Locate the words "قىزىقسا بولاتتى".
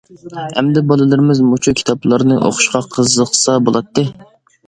2.97-4.07